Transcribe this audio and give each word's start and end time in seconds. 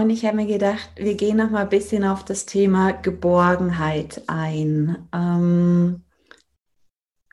Und 0.00 0.08
ich 0.08 0.24
habe 0.24 0.36
mir 0.36 0.46
gedacht, 0.46 0.88
wir 0.96 1.14
gehen 1.14 1.36
noch 1.36 1.50
mal 1.50 1.62
ein 1.62 1.68
bisschen 1.68 2.04
auf 2.04 2.24
das 2.24 2.46
Thema 2.46 2.92
Geborgenheit 2.92 4.22
ein. 4.28 4.96
Ähm, 5.12 6.04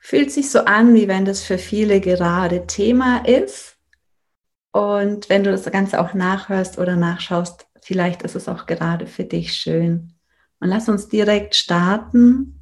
fühlt 0.02 0.30
sich 0.30 0.50
so 0.50 0.60
an, 0.60 0.92
wie 0.94 1.08
wenn 1.08 1.24
das 1.24 1.42
für 1.42 1.56
viele 1.56 2.00
gerade 2.00 2.66
Thema 2.66 3.26
ist. 3.26 3.78
Und 4.70 5.30
wenn 5.30 5.44
du 5.44 5.50
das 5.50 5.64
Ganze 5.64 5.98
auch 5.98 6.12
nachhörst 6.12 6.78
oder 6.78 6.96
nachschaust, 6.96 7.66
vielleicht 7.80 8.22
ist 8.22 8.34
es 8.34 8.48
auch 8.48 8.66
gerade 8.66 9.06
für 9.06 9.24
dich 9.24 9.54
schön. 9.54 10.12
Und 10.60 10.68
lass 10.68 10.90
uns 10.90 11.08
direkt 11.08 11.54
starten, 11.54 12.57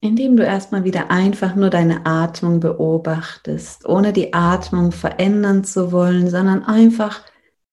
indem 0.00 0.36
du 0.36 0.44
erstmal 0.44 0.84
wieder 0.84 1.10
einfach 1.10 1.54
nur 1.54 1.70
deine 1.70 2.06
Atmung 2.06 2.60
beobachtest, 2.60 3.88
ohne 3.88 4.12
die 4.12 4.34
Atmung 4.34 4.92
verändern 4.92 5.64
zu 5.64 5.92
wollen, 5.92 6.30
sondern 6.30 6.64
einfach 6.64 7.22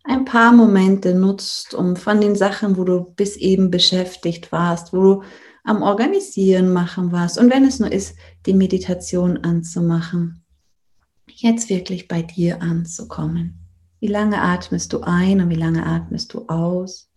ein 0.03 0.25
paar 0.25 0.51
Momente 0.51 1.13
nutzt, 1.13 1.73
um 1.73 1.95
von 1.95 2.19
den 2.19 2.35
Sachen, 2.35 2.77
wo 2.77 2.83
du 2.83 3.01
bis 3.15 3.37
eben 3.37 3.71
beschäftigt 3.71 4.51
warst, 4.51 4.93
wo 4.93 5.01
du 5.01 5.23
am 5.63 5.81
Organisieren 5.81 6.73
machen 6.73 7.11
warst 7.11 7.37
und 7.37 7.51
wenn 7.51 7.65
es 7.65 7.79
nur 7.79 7.91
ist, 7.91 8.15
die 8.45 8.53
Meditation 8.53 9.37
anzumachen, 9.43 10.43
jetzt 11.27 11.69
wirklich 11.69 12.07
bei 12.07 12.21
dir 12.21 12.61
anzukommen. 12.61 13.59
Wie 13.99 14.07
lange 14.07 14.41
atmest 14.41 14.91
du 14.91 15.01
ein 15.01 15.39
und 15.39 15.49
wie 15.49 15.55
lange 15.55 15.85
atmest 15.85 16.33
du 16.33 16.47
aus? 16.47 17.09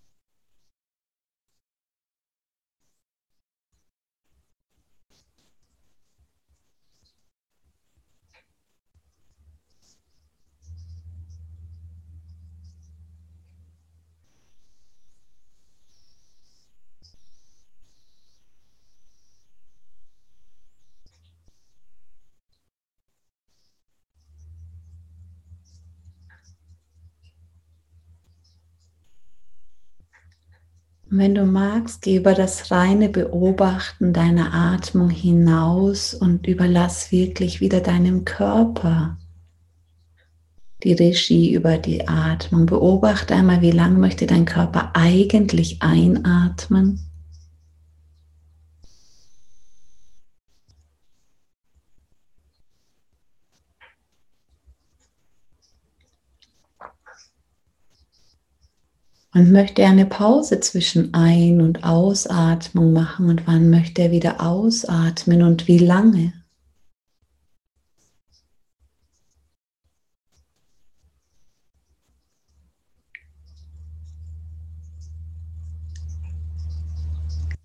Und 31.11 31.19
wenn 31.19 31.35
du 31.35 31.45
magst, 31.45 32.03
geh 32.03 32.17
über 32.17 32.35
das 32.35 32.71
reine 32.71 33.09
Beobachten 33.09 34.12
deiner 34.12 34.53
Atmung 34.53 35.11
hinaus 35.11 36.15
und 36.15 36.47
überlass 36.47 37.12
wirklich 37.12 37.61
wieder 37.61 37.81
deinem 37.81 38.25
Körper 38.25 39.17
die 40.83 40.93
Regie 40.93 41.55
über 41.55 41.79
die 41.79 42.07
Atmung. 42.07 42.67
Beobachte 42.67 43.34
einmal, 43.34 43.62
wie 43.62 43.71
lang 43.71 43.99
möchte 43.99 44.27
dein 44.27 44.45
Körper 44.45 44.91
eigentlich 44.95 45.81
einatmen 45.81 47.01
und 59.37 59.53
möchte 59.53 59.83
er 59.83 59.91
eine 59.91 60.06
Pause 60.06 60.61
zwischen 60.61 61.12
Ein- 61.12 61.61
und 61.61 61.84
Ausatmung 61.84 62.95
machen? 62.95 63.29
Und 63.29 63.47
wann 63.47 63.69
möchte 63.69 64.01
er 64.01 64.11
wieder 64.11 64.41
ausatmen? 64.41 65.43
Und 65.43 65.69
wie 65.69 65.77
lange. 65.77 66.33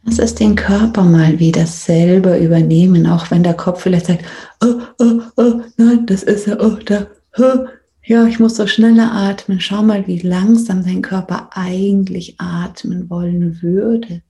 Lass 0.04 0.20
es 0.20 0.36
den 0.36 0.56
Körper 0.56 1.04
mal 1.04 1.40
wieder 1.40 1.66
selber 1.66 2.38
übernehmen, 2.38 3.08
auch 3.08 3.32
wenn 3.32 3.44
der 3.44 3.54
Kopf 3.54 3.84
vielleicht 3.84 4.08
sagt, 4.08 4.26
oh, 4.62 4.82
oh, 5.00 5.22
oh, 5.38 5.62
nein, 5.78 6.06
das 6.06 6.24
ist 6.24 6.50
er, 6.50 6.60
oh, 6.62 6.76
da, 6.84 7.08
oh, 7.38 7.66
ja, 8.04 8.26
ich 8.26 8.40
muss 8.40 8.56
so 8.56 8.66
schneller 8.66 9.12
atmen. 9.12 9.60
Schau 9.60 9.84
mal, 9.84 10.08
wie 10.08 10.20
langsam 10.20 10.84
dein 10.84 11.02
Körper 11.02 11.50
eigentlich 11.52 12.40
atmen 12.40 13.10
wollen 13.10 13.62
würde. 13.62 14.24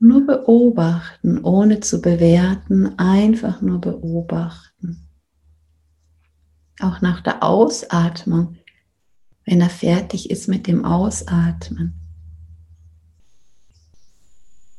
Nur 0.00 0.26
beobachten, 0.26 1.44
ohne 1.44 1.80
zu 1.80 2.00
bewerten, 2.00 2.98
einfach 2.98 3.60
nur 3.60 3.80
beobachten. 3.80 5.08
Auch 6.80 7.00
nach 7.00 7.20
der 7.20 7.42
Ausatmung, 7.42 8.56
wenn 9.44 9.60
er 9.60 9.70
fertig 9.70 10.30
ist 10.30 10.48
mit 10.48 10.66
dem 10.66 10.84
Ausatmen. 10.84 12.07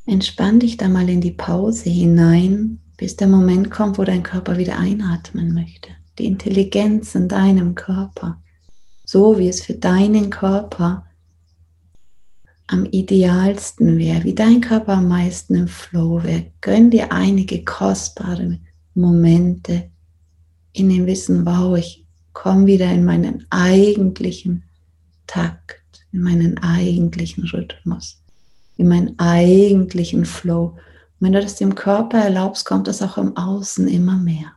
Entspann 0.09 0.59
dich 0.59 0.75
da 0.75 0.89
mal 0.89 1.07
in 1.07 1.21
die 1.21 1.29
Pause 1.29 1.91
hinein, 1.91 2.79
bis 2.97 3.15
der 3.15 3.27
Moment 3.27 3.69
kommt, 3.69 3.99
wo 3.99 4.03
dein 4.03 4.23
Körper 4.23 4.57
wieder 4.57 4.79
einatmen 4.79 5.53
möchte. 5.53 5.89
Die 6.17 6.25
Intelligenz 6.25 7.13
in 7.13 7.27
deinem 7.27 7.75
Körper, 7.75 8.41
so 9.05 9.37
wie 9.37 9.47
es 9.47 9.61
für 9.61 9.75
deinen 9.75 10.31
Körper 10.31 11.05
am 12.65 12.85
idealsten 12.85 13.99
wäre, 13.99 14.23
wie 14.23 14.33
dein 14.33 14.61
Körper 14.61 14.93
am 14.93 15.07
meisten 15.09 15.53
im 15.53 15.67
Flow 15.67 16.23
wäre. 16.23 16.47
Gönn 16.61 16.89
dir 16.89 17.11
einige 17.11 17.63
kostbare 17.63 18.59
Momente 18.95 19.91
in 20.73 20.89
dem 20.89 21.05
Wissen, 21.05 21.45
wow, 21.45 21.77
ich 21.77 22.07
komme 22.33 22.65
wieder 22.65 22.91
in 22.91 23.05
meinen 23.05 23.45
eigentlichen 23.51 24.63
Takt, 25.27 26.07
in 26.11 26.21
meinen 26.23 26.57
eigentlichen 26.57 27.43
Rhythmus 27.43 28.19
in 28.79 28.87
meinen 28.87 29.19
eigentlichen 29.19 30.23
Flow. 30.23 30.67
Und 30.67 30.79
wenn 31.19 31.33
du 31.33 31.41
das 31.41 31.57
dem 31.57 31.75
Körper 31.75 32.17
erlaubst, 32.17 32.65
kommt 32.65 32.87
das 32.87 33.01
auch 33.01 33.17
im 33.17 33.35
Außen 33.35 33.89
immer 33.89 34.17
mehr. 34.17 34.53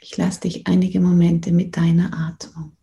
Ich 0.00 0.16
lasse 0.16 0.40
dich 0.40 0.66
einige 0.66 1.00
Momente 1.00 1.52
mit 1.52 1.76
deiner 1.76 2.12
Atmung. 2.12 2.73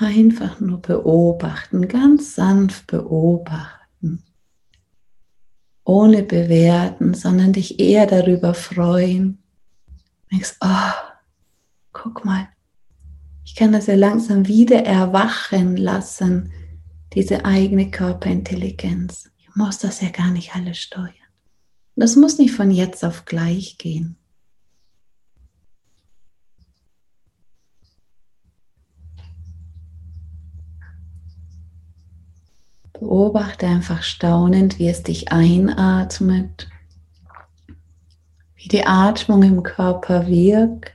Einfach 0.00 0.60
nur 0.60 0.80
beobachten, 0.80 1.88
ganz 1.88 2.36
sanft 2.36 2.86
beobachten. 2.86 4.22
Ohne 5.84 6.22
bewerten, 6.22 7.14
sondern 7.14 7.52
dich 7.52 7.80
eher 7.80 8.06
darüber 8.06 8.54
freuen. 8.54 9.42
Denkst, 10.30 10.56
oh, 10.60 10.92
guck 11.92 12.24
mal, 12.24 12.48
ich 13.44 13.56
kann 13.56 13.72
das 13.72 13.86
ja 13.86 13.96
langsam 13.96 14.46
wieder 14.46 14.84
erwachen 14.84 15.76
lassen, 15.76 16.52
diese 17.14 17.46
eigene 17.46 17.90
Körperintelligenz. 17.90 19.30
Ich 19.38 19.48
muss 19.56 19.78
das 19.78 20.02
ja 20.02 20.10
gar 20.10 20.30
nicht 20.30 20.54
alles 20.54 20.78
steuern. 20.78 21.14
Das 21.96 22.14
muss 22.14 22.38
nicht 22.38 22.52
von 22.52 22.70
jetzt 22.70 23.04
auf 23.04 23.24
gleich 23.24 23.78
gehen. 23.78 24.17
Beobachte 33.00 33.66
einfach 33.66 34.02
staunend, 34.02 34.78
wie 34.78 34.88
es 34.88 35.02
dich 35.02 35.30
einatmet, 35.30 36.68
wie 38.56 38.68
die 38.68 38.84
Atmung 38.84 39.42
im 39.42 39.62
Körper 39.62 40.26
wirkt. 40.26 40.94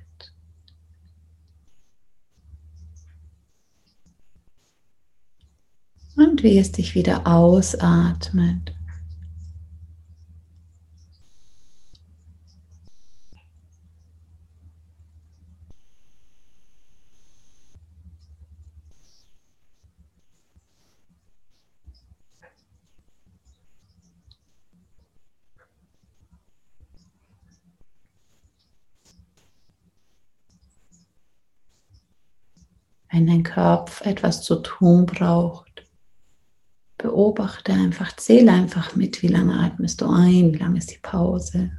Und 6.15 6.43
wie 6.43 6.59
es 6.59 6.71
dich 6.71 6.93
wieder 6.93 7.25
ausatmet. 7.25 8.73
Wenn 33.13 33.27
dein 33.27 33.43
Kopf 33.43 34.01
etwas 34.01 34.41
zu 34.41 34.55
tun 34.55 35.05
braucht, 35.05 35.85
beobachte 36.97 37.71
einfach, 37.71 38.15
zähle 38.15 38.51
einfach 38.51 38.95
mit, 38.95 39.21
wie 39.21 39.27
lange 39.27 39.53
atmest 39.59 40.01
du 40.01 40.07
ein, 40.07 40.51
wie 40.51 40.57
lange 40.57 40.79
ist 40.79 40.89
die 40.89 40.99
Pause. 40.99 41.71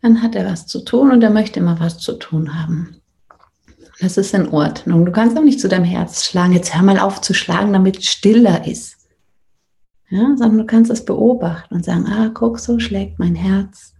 dann 0.00 0.22
hat 0.22 0.34
er 0.34 0.46
was 0.46 0.66
zu 0.66 0.84
tun 0.84 1.10
und 1.10 1.22
er 1.22 1.28
möchte 1.28 1.60
immer 1.60 1.80
was 1.80 1.98
zu 1.98 2.14
tun 2.14 2.58
haben. 2.58 3.02
Das 4.00 4.16
ist 4.16 4.32
in 4.32 4.48
Ordnung. 4.48 5.04
Du 5.04 5.12
kannst 5.12 5.36
auch 5.36 5.42
nicht 5.42 5.60
zu 5.60 5.68
deinem 5.68 5.84
Herz 5.84 6.24
schlagen, 6.24 6.52
jetzt 6.52 6.74
hör 6.74 6.82
mal 6.82 6.98
auf 7.00 7.20
zu 7.20 7.34
schlagen, 7.34 7.72
damit 7.72 7.98
es 7.98 8.04
stiller 8.06 8.66
ist. 8.66 8.96
Ja, 10.10 10.36
sondern 10.36 10.58
du 10.58 10.66
kannst 10.66 10.90
es 10.90 11.04
beobachten 11.04 11.74
und 11.74 11.84
sagen, 11.84 12.06
ah, 12.06 12.30
guck, 12.32 12.58
so 12.58 12.78
schlägt 12.78 13.18
mein 13.18 13.34
Herz. 13.34 13.94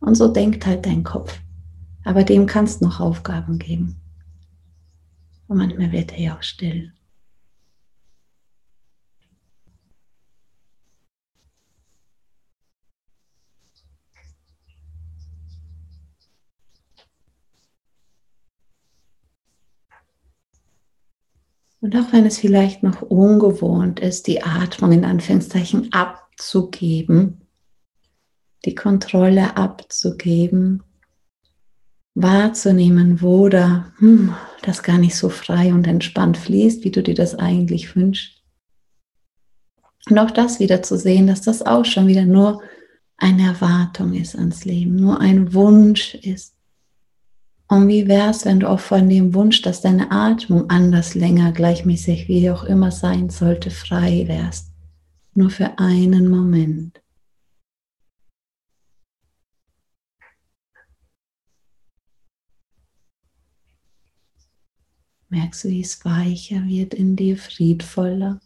Und 0.00 0.14
so 0.14 0.28
denkt 0.28 0.64
halt 0.64 0.86
dein 0.86 1.02
Kopf. 1.02 1.40
Aber 2.04 2.24
dem 2.24 2.46
kannst 2.46 2.80
du 2.80 2.86
noch 2.86 3.00
Aufgaben 3.00 3.58
geben. 3.58 3.96
Und 5.48 5.58
manchmal 5.58 5.92
wird 5.92 6.12
er 6.12 6.20
ja 6.20 6.36
auch 6.36 6.42
still. 6.42 6.92
Und 21.84 21.94
auch 21.96 22.14
wenn 22.14 22.24
es 22.24 22.38
vielleicht 22.38 22.82
noch 22.82 23.02
ungewohnt 23.02 24.00
ist, 24.00 24.26
die 24.26 24.42
Atmung 24.42 24.92
in 24.92 25.04
Anführungszeichen 25.04 25.92
abzugeben, 25.92 27.42
die 28.64 28.74
Kontrolle 28.74 29.58
abzugeben, 29.58 30.82
wahrzunehmen, 32.14 33.20
wo 33.20 33.50
da 33.50 33.92
hm, 33.98 34.34
das 34.62 34.82
gar 34.82 34.96
nicht 34.96 35.14
so 35.14 35.28
frei 35.28 35.74
und 35.74 35.86
entspannt 35.86 36.38
fließt, 36.38 36.84
wie 36.84 36.90
du 36.90 37.02
dir 37.02 37.14
das 37.14 37.34
eigentlich 37.34 37.94
wünschst. 37.94 38.42
Und 40.08 40.18
auch 40.18 40.30
das 40.30 40.60
wieder 40.60 40.82
zu 40.82 40.96
sehen, 40.96 41.26
dass 41.26 41.42
das 41.42 41.60
auch 41.60 41.84
schon 41.84 42.06
wieder 42.06 42.24
nur 42.24 42.62
eine 43.18 43.46
Erwartung 43.46 44.14
ist 44.14 44.36
ans 44.36 44.64
Leben, 44.64 44.96
nur 44.96 45.20
ein 45.20 45.52
Wunsch 45.52 46.14
ist. 46.14 46.54
Und 47.66 47.88
wie 47.88 48.06
wäre 48.06 48.30
es, 48.30 48.44
wenn 48.44 48.60
du 48.60 48.68
auch 48.68 48.80
von 48.80 49.08
dem 49.08 49.32
Wunsch, 49.34 49.62
dass 49.62 49.80
deine 49.80 50.10
Atmung 50.10 50.68
anders, 50.68 51.14
länger, 51.14 51.52
gleichmäßig, 51.52 52.28
wie 52.28 52.50
auch 52.50 52.64
immer 52.64 52.90
sein 52.90 53.30
sollte, 53.30 53.70
frei 53.70 54.24
wärst? 54.28 54.70
Nur 55.34 55.50
für 55.50 55.78
einen 55.78 56.28
Moment. 56.28 57.00
Merkst 65.30 65.64
du, 65.64 65.68
wie 65.68 65.80
es 65.80 66.04
weicher 66.04 66.64
wird 66.66 66.94
in 66.94 67.16
dir, 67.16 67.36
friedvoller? 67.36 68.40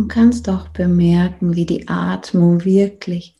Und 0.00 0.08
kannst 0.08 0.48
auch 0.48 0.68
bemerken, 0.68 1.56
wie 1.56 1.66
die 1.66 1.86
Atmung 1.86 2.64
wirklich 2.64 3.36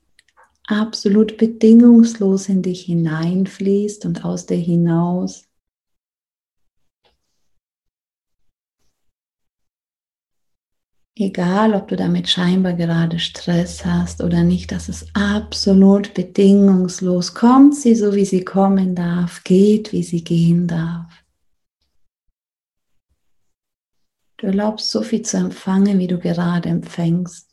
absolut 0.66 1.38
bedingungslos 1.38 2.50
in 2.50 2.60
dich 2.60 2.82
hineinfließt 2.82 4.04
und 4.04 4.26
aus 4.26 4.44
dir 4.44 4.58
hinaus. 4.58 5.46
Egal, 11.16 11.74
ob 11.74 11.88
du 11.88 11.96
damit 11.96 12.28
scheinbar 12.28 12.74
gerade 12.74 13.18
Stress 13.18 13.86
hast 13.86 14.22
oder 14.22 14.42
nicht, 14.42 14.70
das 14.70 14.90
ist 14.90 15.08
absolut 15.14 16.12
bedingungslos. 16.12 17.34
Kommt 17.34 17.74
sie 17.74 17.94
so, 17.94 18.14
wie 18.14 18.26
sie 18.26 18.44
kommen 18.44 18.94
darf, 18.94 19.44
geht, 19.44 19.92
wie 19.92 20.02
sie 20.02 20.22
gehen 20.24 20.66
darf. 20.66 21.19
Du 24.40 24.46
erlaubst 24.46 24.90
so 24.90 25.02
viel 25.02 25.20
zu 25.20 25.36
empfangen, 25.36 25.98
wie 25.98 26.06
du 26.06 26.18
gerade 26.18 26.70
empfängst. 26.70 27.46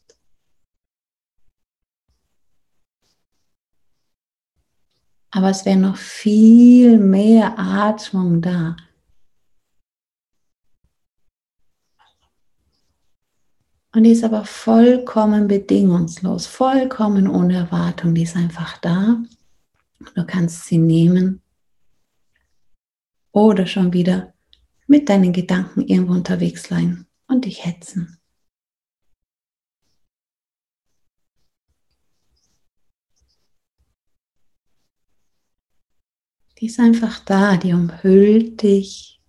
Aber 5.32 5.50
es 5.50 5.66
wäre 5.66 5.76
noch 5.76 5.98
viel 5.98 6.98
mehr 6.98 7.60
Atmung 7.60 8.42
da. 8.42 8.78
Und 13.94 14.04
die 14.04 14.12
ist 14.12 14.24
aber 14.24 14.46
vollkommen 14.46 15.50
bedingungslos, 15.50 16.48
vollkommen 16.48 17.28
ohne 17.28 17.56
Erwartung. 17.56 18.16
Die 18.16 18.24
ist 18.24 18.38
einfach 18.38 18.78
da. 18.78 19.22
Du 20.16 20.26
kannst 20.26 20.64
sie 20.64 20.78
nehmen 20.78 21.42
oder 23.34 23.66
schon 23.66 23.92
wieder 23.92 24.37
mit 24.88 25.10
deinen 25.10 25.34
Gedanken 25.34 25.82
irgendwo 25.82 26.14
unterwegs 26.14 26.64
sein 26.64 27.06
und 27.28 27.46
dich 27.46 27.66
hetzen. 27.66 28.18
Die 36.60 36.66
ist 36.66 36.80
einfach 36.80 37.24
da, 37.24 37.56
die 37.58 37.74
umhüllt 37.74 38.64
dich. 38.64 39.22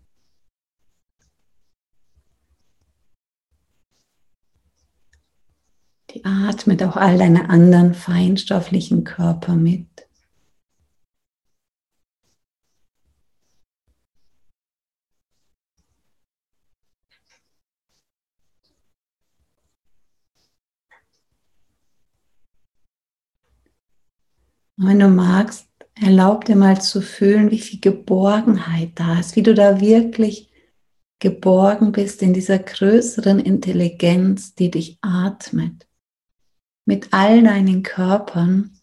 Die 6.11 6.25
atmet 6.25 6.83
auch 6.83 6.97
all 6.97 7.19
deine 7.19 7.51
anderen 7.51 7.93
feinstofflichen 7.93 9.05
Körper 9.05 9.57
mit. 9.57 9.88
Und 24.79 24.87
wenn 24.87 25.01
du 25.01 25.09
magst, 25.09 25.69
erlaub 25.95 26.45
dir 26.45 26.55
mal 26.55 26.81
zu 26.81 27.03
fühlen, 27.03 27.51
wie 27.51 27.59
viel 27.59 27.81
Geborgenheit 27.81 28.93
da 28.95 29.19
ist, 29.19 29.35
wie 29.35 29.43
du 29.43 29.53
da 29.53 29.81
wirklich 29.81 30.49
geborgen 31.19 31.91
bist 31.91 32.23
in 32.23 32.33
dieser 32.33 32.61
größeren 32.61 33.41
Intelligenz, 33.41 34.55
die 34.55 34.71
dich 34.71 34.99
atmet. 35.01 35.89
Mit 36.85 37.09
all 37.13 37.43
deinen 37.43 37.83
Körpern, 37.83 38.79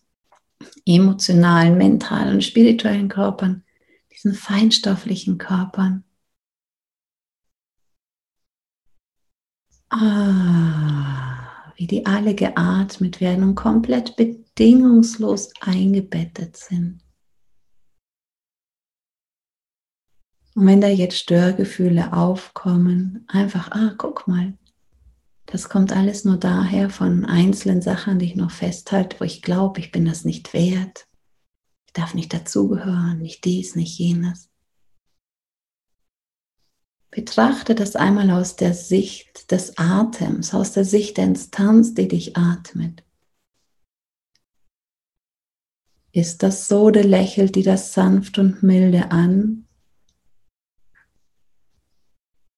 emotionalen, 0.86 1.78
mentalen, 1.78 2.42
spirituellen 2.42 3.08
Körpern, 3.08 3.64
diesen 4.12 4.34
feinstofflichen 4.34 5.38
Körpern. 5.38 6.04
Ah, 9.90 11.72
wie 11.78 11.88
die 11.88 12.06
alle 12.06 12.36
geatmet 12.36 13.22
werden 13.22 13.44
und 13.44 13.56
komplett 13.56 14.18
bedingungslos 14.56 15.52
eingebettet 15.60 16.56
sind. 16.56 17.02
Und 20.56 20.68
wenn 20.68 20.80
da 20.80 20.88
jetzt 20.88 21.18
Störgefühle 21.18 22.14
aufkommen, 22.14 23.26
einfach, 23.28 23.72
ah, 23.72 23.94
guck 23.98 24.28
mal, 24.28 24.58
das 25.48 25.68
kommt 25.68 25.92
alles 25.92 26.24
nur 26.24 26.38
daher 26.38 26.90
von 26.90 27.26
einzelnen 27.26 27.82
Sachen, 27.82 28.20
die 28.20 28.26
ich 28.28 28.36
noch 28.36 28.52
festhalte, 28.52 29.20
wo 29.20 29.26
ich 29.26 29.42
glaube, 29.42 29.82
ich 29.82 29.92
bin 29.92 30.06
das 30.06 30.24
nicht 30.24 30.54
wert. 30.54 31.08
Ich 31.86 31.94
darf 31.94 32.14
nicht 32.14 32.34
dazugehören, 32.34 33.20
nicht 33.20 33.44
dies, 33.44 33.76
nicht 33.76 34.00
jenes. 34.00 34.50
Betrachte 37.12 37.76
das 37.76 37.96
einmal 37.96 38.32
aus 38.32 38.56
der 38.56 38.74
Sicht 38.74 39.52
des 39.52 39.78
Atems, 39.78 40.54
aus 40.54 40.72
der 40.72 40.86
Sicht 40.86 41.18
der 41.18 41.26
Instanz, 41.26 41.94
die 41.94 42.08
dich 42.08 42.36
atmet. 42.36 43.05
Ist 46.16 46.44
das 46.44 46.70
so, 46.70 46.92
der 46.92 47.04
lächelt 47.04 47.56
dir 47.56 47.64
das 47.64 47.94
sanft 47.94 48.40
und 48.40 48.64
milde 48.64 49.12
an. 49.12 49.66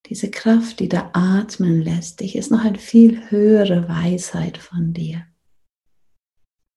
Diese 0.06 0.30
Kraft, 0.30 0.80
die 0.80 0.88
da 0.88 1.10
atmen 1.14 1.82
lässt 1.82 2.20
dich, 2.20 2.36
ist 2.36 2.52
noch 2.52 2.64
eine 2.64 2.78
viel 2.78 3.32
höhere 3.32 3.90
Weisheit 3.90 4.60
von 4.60 4.94
dir. 4.94 5.24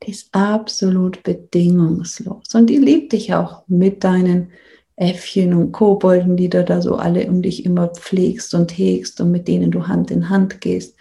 Die 0.03 0.11
ist 0.11 0.35
absolut 0.35 1.23
bedingungslos 1.23 2.55
und 2.55 2.69
die 2.69 2.79
liebt 2.79 3.13
dich 3.13 3.35
auch 3.35 3.69
mit 3.69 4.03
deinen 4.03 4.51
Äffchen 4.97 5.53
und 5.53 5.73
Kobolden, 5.73 6.39
die 6.39 6.49
du 6.49 6.65
da 6.65 6.81
so 6.81 6.97
alle 6.97 7.29
um 7.29 7.43
dich 7.43 7.67
immer 7.67 7.89
pflegst 7.89 8.55
und 8.55 8.77
hegst 8.77 9.21
und 9.21 9.31
mit 9.31 9.49
denen 9.49 9.71
du 9.71 9.87
Hand 9.87 10.11
in 10.11 10.31
Hand 10.31 10.63
gehst. 10.63 10.97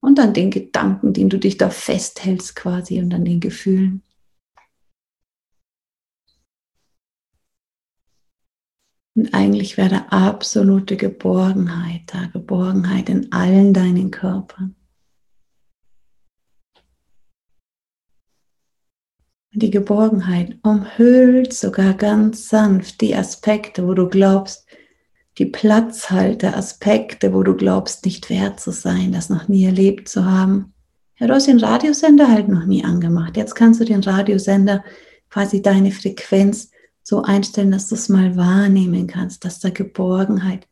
Und 0.00 0.18
an 0.18 0.34
den 0.34 0.50
Gedanken, 0.50 1.12
den 1.12 1.28
du 1.28 1.38
dich 1.38 1.56
da 1.56 1.70
festhältst 1.70 2.56
quasi 2.56 3.00
und 3.00 3.14
an 3.14 3.24
den 3.24 3.38
Gefühlen. 3.38 4.02
Und 9.20 9.34
eigentlich 9.34 9.76
wäre 9.76 9.90
da 9.90 10.06
absolute 10.08 10.96
Geborgenheit 10.96 12.00
da, 12.06 12.28
Geborgenheit 12.32 13.10
in 13.10 13.30
allen 13.32 13.74
deinen 13.74 14.10
Körpern. 14.10 14.74
Die 19.52 19.70
Geborgenheit 19.70 20.56
umhüllt 20.62 21.52
sogar 21.52 21.92
ganz 21.92 22.48
sanft 22.48 23.02
die 23.02 23.14
Aspekte, 23.14 23.86
wo 23.86 23.92
du 23.92 24.08
glaubst, 24.08 24.66
die 25.36 25.44
Platzhalter, 25.44 26.56
Aspekte, 26.56 27.34
wo 27.34 27.42
du 27.42 27.54
glaubst, 27.54 28.06
nicht 28.06 28.30
wert 28.30 28.58
zu 28.58 28.70
sein, 28.70 29.12
das 29.12 29.28
noch 29.28 29.48
nie 29.48 29.66
erlebt 29.66 30.08
zu 30.08 30.24
haben. 30.24 30.72
Ja, 31.18 31.26
du 31.26 31.34
hast 31.34 31.46
den 31.46 31.60
Radiosender 31.60 32.26
halt 32.32 32.48
noch 32.48 32.64
nie 32.64 32.84
angemacht. 32.84 33.36
Jetzt 33.36 33.54
kannst 33.54 33.80
du 33.80 33.84
den 33.84 34.02
Radiosender 34.02 34.82
quasi 35.28 35.60
deine 35.60 35.92
Frequenz 35.92 36.70
so 37.10 37.22
einstellen, 37.22 37.72
dass 37.72 37.88
du 37.88 37.96
es 37.96 38.08
mal 38.08 38.36
wahrnehmen 38.36 39.06
kannst, 39.06 39.44
dass 39.44 39.60
da 39.60 39.68
Geborgenheit 39.68 40.66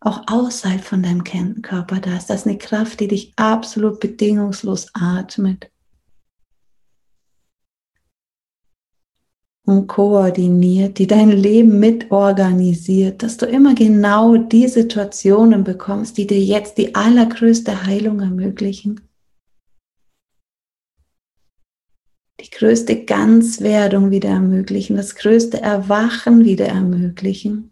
auch 0.00 0.22
außerhalb 0.26 0.82
von 0.82 1.02
deinem 1.02 1.24
Körper 1.24 2.00
da 2.00 2.16
ist. 2.16 2.30
Das 2.30 2.42
ist 2.42 2.46
eine 2.46 2.58
Kraft, 2.58 3.00
die 3.00 3.08
dich 3.08 3.32
absolut 3.36 4.00
bedingungslos 4.00 4.88
atmet. 4.94 5.70
und 9.66 9.86
koordiniert, 9.86 10.98
die 10.98 11.06
dein 11.06 11.30
Leben 11.30 11.78
mitorganisiert, 11.80 13.22
dass 13.22 13.38
du 13.38 13.46
immer 13.46 13.74
genau 13.74 14.36
die 14.36 14.68
Situationen 14.68 15.64
bekommst, 15.64 16.18
die 16.18 16.26
dir 16.26 16.38
jetzt 16.38 16.76
die 16.76 16.94
allergrößte 16.94 17.86
Heilung 17.86 18.20
ermöglichen. 18.20 19.00
Die 22.44 22.50
größte 22.50 23.04
Ganzwerdung 23.04 24.10
wieder 24.10 24.28
ermöglichen, 24.28 24.96
das 24.96 25.14
größte 25.14 25.60
Erwachen 25.62 26.44
wieder 26.44 26.66
ermöglichen. 26.66 27.70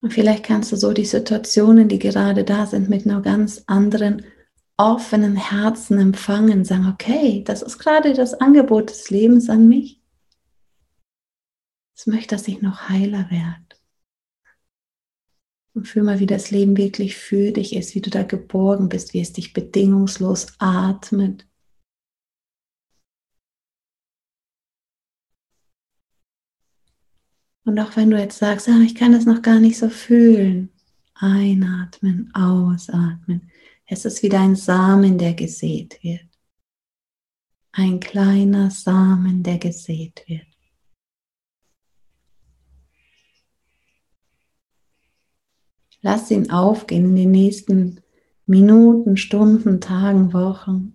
Und 0.00 0.12
vielleicht 0.12 0.44
kannst 0.44 0.72
du 0.72 0.76
so 0.76 0.92
die 0.92 1.04
Situationen, 1.04 1.88
die 1.88 1.98
gerade 1.98 2.44
da 2.44 2.66
sind, 2.66 2.88
mit 2.88 3.04
einer 3.04 3.20
ganz 3.20 3.64
anderen 3.66 4.24
offenen 4.78 5.36
Herzen 5.36 5.98
empfangen, 5.98 6.64
sagen, 6.64 6.86
okay, 6.86 7.42
das 7.44 7.62
ist 7.62 7.78
gerade 7.78 8.14
das 8.14 8.32
Angebot 8.34 8.90
des 8.90 9.10
Lebens 9.10 9.50
an 9.50 9.68
mich. 9.68 10.00
Ich 11.98 12.06
möchte, 12.06 12.36
dass 12.36 12.46
ich 12.46 12.62
noch 12.62 12.88
heiler 12.88 13.28
werde. 13.30 13.67
Und 15.78 15.86
fühl 15.86 16.02
mal, 16.02 16.18
wie 16.18 16.26
das 16.26 16.50
Leben 16.50 16.76
wirklich 16.76 17.14
für 17.14 17.52
dich 17.52 17.76
ist, 17.76 17.94
wie 17.94 18.00
du 18.00 18.10
da 18.10 18.24
geborgen 18.24 18.88
bist, 18.88 19.14
wie 19.14 19.20
es 19.20 19.32
dich 19.32 19.52
bedingungslos 19.52 20.48
atmet. 20.58 21.46
Und 27.64 27.78
auch 27.78 27.94
wenn 27.94 28.10
du 28.10 28.18
jetzt 28.18 28.38
sagst, 28.38 28.68
ah, 28.68 28.80
ich 28.80 28.96
kann 28.96 29.12
das 29.12 29.24
noch 29.24 29.40
gar 29.40 29.60
nicht 29.60 29.78
so 29.78 29.88
fühlen, 29.88 30.70
einatmen, 31.14 32.34
ausatmen. 32.34 33.52
Es 33.86 34.04
ist 34.04 34.24
wieder 34.24 34.40
ein 34.40 34.56
Samen, 34.56 35.16
der 35.16 35.34
gesät 35.34 36.02
wird. 36.02 36.26
Ein 37.70 38.00
kleiner 38.00 38.72
Samen, 38.72 39.44
der 39.44 39.58
gesät 39.58 40.24
wird. 40.26 40.47
Lass 46.00 46.30
ihn 46.30 46.50
aufgehen 46.50 47.06
in 47.06 47.16
den 47.16 47.30
nächsten 47.30 48.00
Minuten, 48.46 49.16
Stunden, 49.16 49.80
Tagen, 49.80 50.32
Wochen. 50.32 50.94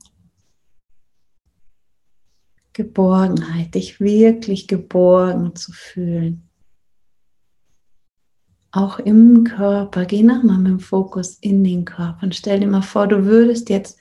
Geborgenheit, 2.74 3.76
dich 3.76 4.00
wirklich 4.00 4.68
geborgen 4.68 5.56
zu 5.56 5.72
fühlen 5.72 6.50
auch 8.74 9.00
im 9.00 9.44
Körper. 9.44 10.06
Geh 10.06 10.24
nochmal 10.24 10.58
mit 10.58 10.72
dem 10.72 10.80
Fokus 10.80 11.38
in 11.40 11.64
den 11.64 11.86
Körper 11.86 12.24
und 12.24 12.36
stell 12.36 12.60
dir 12.60 12.68
mal 12.68 12.82
vor, 12.82 13.08
du 13.08 13.26
würdest 13.26 13.70
jetzt 13.70 14.00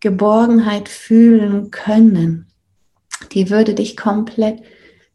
Geborgenheit 0.00 0.88
fühlen 0.88 1.70
können. 1.70 2.48
Die 3.32 3.48
würde 3.48 3.74
dich 3.74 3.96
komplett 3.96 4.60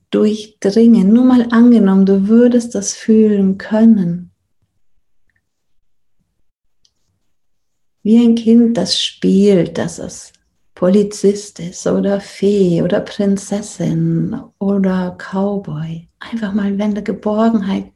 durchdringen. 0.10 1.14
Nur 1.14 1.26
mal 1.26 1.48
angenommen, 1.52 2.06
du 2.06 2.28
würdest 2.28 2.74
das 2.74 2.94
fühlen 2.94 3.58
können. 3.58 4.31
Wie 8.04 8.18
ein 8.18 8.36
Kind, 8.36 8.78
das 8.78 9.00
spielt, 9.00 9.78
dass 9.78 10.00
es 10.00 10.34
Polizist 10.74 11.60
ist 11.60 11.86
oder 11.86 12.20
Fee 12.20 12.82
oder 12.82 13.02
Prinzessin 13.02 14.36
oder 14.58 15.16
Cowboy. 15.18 16.08
Einfach 16.20 16.54
mal, 16.54 16.78
wenn 16.80 16.96
der 16.96 17.04
Geborgenheit 17.04 17.92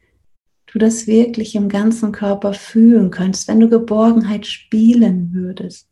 du 0.66 0.78
das 0.78 1.06
wirklich 1.06 1.54
im 1.54 1.68
ganzen 1.68 2.12
Körper 2.12 2.52
fühlen 2.52 3.10
könntest, 3.10 3.48
wenn 3.48 3.60
du 3.60 3.68
Geborgenheit 3.68 4.46
spielen 4.46 5.32
würdest, 5.32 5.88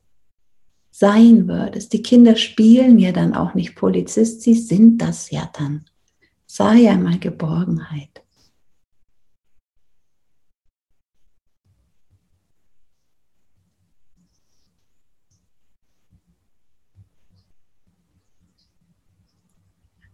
sein 0.90 1.48
würdest. 1.48 1.92
Die 1.92 2.02
Kinder 2.02 2.36
spielen 2.36 2.98
ja 2.98 3.10
dann 3.10 3.34
auch 3.34 3.54
nicht 3.54 3.74
Polizist, 3.74 4.42
sie 4.42 4.54
sind 4.54 4.98
das 4.98 5.30
ja 5.30 5.50
dann. 5.58 5.86
Sei 6.46 6.88
einmal 6.88 7.18
Geborgenheit. 7.18 8.23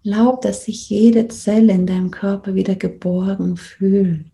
Glaub, 0.02 0.40
dass 0.40 0.64
sich 0.64 0.88
jede 0.88 1.28
Zelle 1.28 1.72
in 1.72 1.86
deinem 1.86 2.10
Körper 2.10 2.54
wieder 2.54 2.74
geborgen 2.74 3.56
fühlt. 3.56 4.30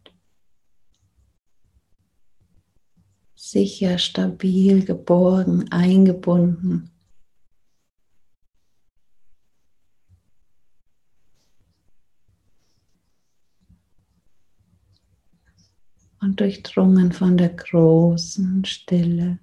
sicher, 3.51 3.99
stabil, 3.99 4.85
geborgen, 4.85 5.71
eingebunden. 5.71 6.91
Und 16.21 16.41
durchdrungen 16.41 17.13
von 17.13 17.37
der 17.37 17.51
großen 17.51 18.65
Stille. 18.65 19.39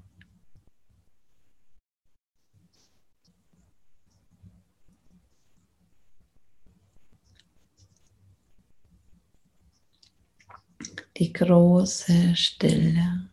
Die 11.17 11.31
große 11.31 12.35
Stille. 12.35 13.29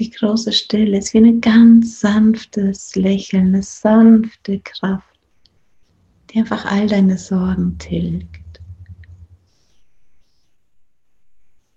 Die 0.00 0.10
große 0.10 0.52
Stille 0.52 0.96
ist 0.98 1.12
wie 1.12 1.18
ein 1.18 1.40
ganz 1.42 2.00
sanftes 2.00 2.96
Lächeln, 2.96 3.48
eine 3.48 3.62
sanfte 3.62 4.58
Kraft, 4.60 5.20
die 6.30 6.38
einfach 6.38 6.64
all 6.64 6.86
deine 6.86 7.18
Sorgen 7.18 7.76
tilgt, 7.78 8.60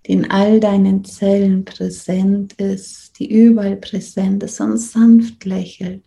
die 0.06 0.12
in 0.12 0.30
all 0.30 0.58
deinen 0.58 1.04
Zellen 1.04 1.66
präsent 1.66 2.54
ist, 2.54 3.18
die 3.18 3.30
überall 3.30 3.76
präsent 3.76 4.42
ist 4.42 4.58
und 4.58 4.78
sanft 4.78 5.44
lächelt. 5.44 6.02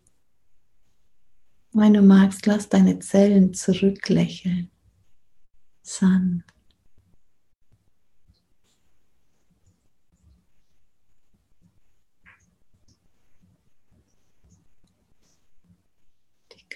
Wenn 1.71 1.93
du 1.93 2.01
magst, 2.01 2.47
lass 2.47 2.67
deine 2.67 2.97
Zellen 2.97 3.53
zurücklächeln. 3.53 4.71
sanft. 5.83 6.56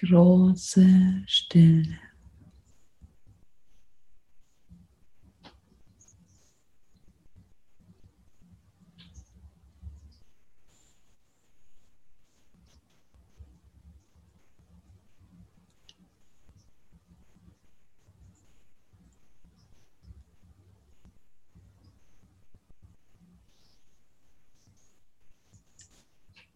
Große 0.02 1.22
Stille. 1.26 1.98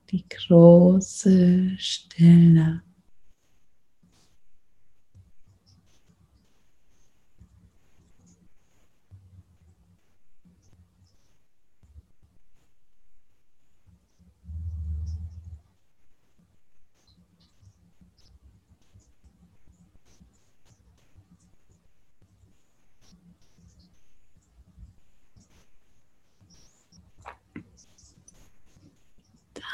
die 0.08 0.24
große 0.28 1.76
Stille. 1.78 2.85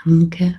Okay. 0.06 0.54